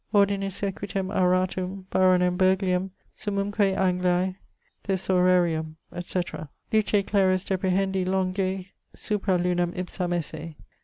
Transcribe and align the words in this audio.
ordinis 0.15 0.61
equitem 0.61 1.13
auratum, 1.15 1.85
baronem 1.91 2.35
Burghleium, 2.35 2.89
summumque 3.15 3.77
Angliae 3.77 4.35
Thesaurarium,' 4.83 5.75
etc. 5.93 6.49
luce 6.73 7.03
clarius 7.05 7.45
deprehendi 7.45 8.03
longè 8.03 8.65
supra 8.95 9.37
lunam 9.37 9.71
ipsam 9.77 10.11
esse. 10.13 10.55